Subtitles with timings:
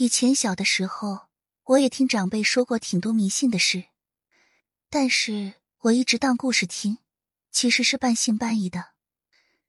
[0.00, 1.28] 以前小的时候，
[1.62, 3.88] 我也听长辈说过挺多迷信的事，
[4.88, 6.96] 但是我一直当故事听，
[7.50, 8.92] 其实是半信半疑的，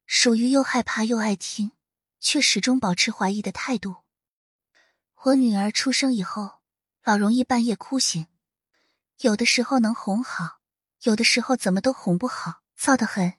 [0.06, 1.74] 属于又害怕又爱听，
[2.22, 3.98] 却始终保持怀疑的态度。
[5.24, 6.62] 我女儿出生以后，
[7.04, 8.28] 老容易半夜哭醒，
[9.20, 10.62] 有的时候能哄好，
[11.02, 13.34] 有的时候怎么都哄不好，燥得很。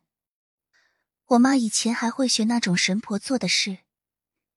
[1.25, 3.79] 我妈以前还会学那种神婆做的事，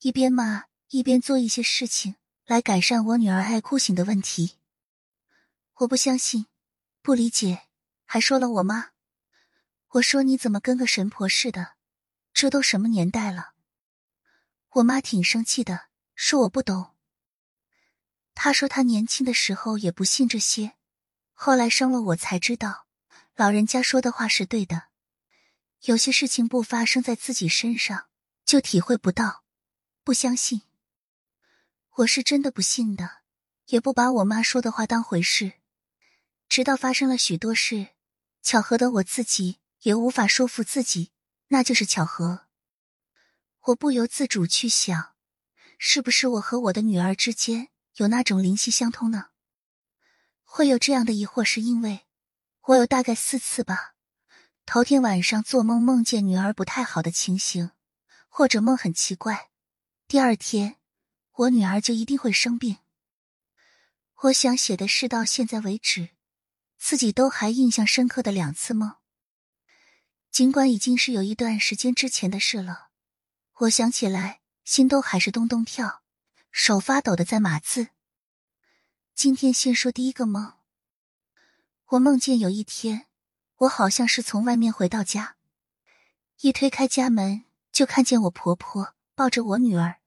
[0.02, 4.58] 一边骂一边做一些事情来改善我女儿爱哭醒的问题。
[5.78, 6.46] 我不相信，
[7.02, 7.64] 不理解，
[8.06, 8.92] 还说了我妈。
[9.94, 11.74] 我说你怎么跟个神婆似的？
[12.34, 13.54] 这都什么年代了？
[14.74, 16.94] 我妈挺生气的，说我不懂。
[18.36, 20.74] 她说她年轻的时候也不信这些，
[21.34, 22.86] 后来生了我才知道，
[23.36, 24.90] 老人家说的话是对的。
[25.86, 28.06] 有些事情不发生在自己身上，
[28.46, 29.44] 就体会不到。
[30.04, 30.62] 不相信，
[32.00, 33.22] 我是真的不信的，
[33.68, 35.54] 也不把我妈说的话当回事。
[36.50, 37.92] 直到发生了许多事，
[38.42, 41.14] 巧合的我自己也无法说服自己，
[41.48, 42.48] 那就是巧合。
[43.68, 45.14] 我不由自主去想，
[45.78, 49.30] 是不是我和我的女儿之间有那种灵犀相通呢？
[50.44, 52.02] 会有这样的疑惑，是因为
[52.64, 53.94] 我有大概四次吧。
[54.66, 57.72] 头天晚上做梦，梦见女儿不太好的情形，
[58.28, 59.50] 或者梦很奇怪，
[60.10, 60.76] 第二天
[61.38, 62.78] 我女儿就一定会生病。
[64.24, 66.10] 我想写的是到现在为止，
[66.78, 68.96] 自己都还印象深刻的两次梦。
[70.32, 72.90] 尽管已经是有一段时间之前的事了，
[73.60, 76.02] 我想起来心都还是咚咚跳，
[76.52, 77.90] 手发抖的在码字。
[79.14, 80.54] 今天先说第一个梦，
[81.88, 83.08] 我梦见有一天。
[83.60, 85.38] 我好像是从外面回到家，
[86.42, 90.02] 一推开家门，就看见我婆婆抱着我女儿。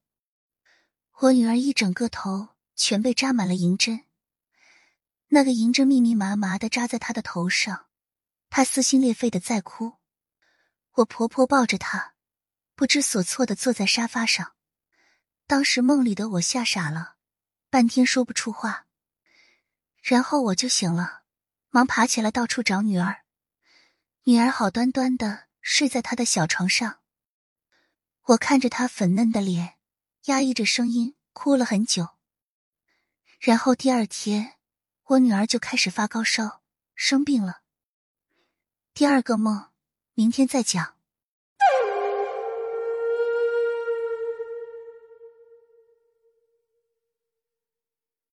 [1.21, 4.05] 我女儿一整个头全被扎满了银针，
[5.29, 7.87] 那个银针密密麻麻的扎在她的头上，
[8.51, 9.95] 她撕心裂肺的在哭。
[10.93, 12.15] 我婆婆抱着她，
[12.77, 14.53] 不知所措的坐在沙发上。
[15.49, 17.17] 当时梦里的我吓傻了，
[17.69, 18.87] 半天说不出话，
[20.01, 21.23] 然后我就醒了，
[21.71, 23.25] 忙爬起来到处找女儿。
[24.23, 27.01] 女儿好端端的睡在她的小床上，
[28.27, 29.78] 我看着她粉嫩的脸，
[30.29, 32.11] 压抑着声音哭了很久。
[33.41, 34.57] 然后第二天，
[35.05, 36.61] 我女儿就开始发高烧，
[36.95, 37.63] 生病了。
[38.93, 39.71] 第二个梦，
[40.13, 40.98] 明天再讲。